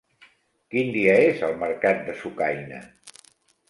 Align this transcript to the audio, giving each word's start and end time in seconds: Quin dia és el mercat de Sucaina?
Quin 0.75 0.89
dia 0.95 1.15
és 1.27 1.45
el 1.51 1.55
mercat 1.67 2.05
de 2.11 2.19
Sucaina? 2.25 2.85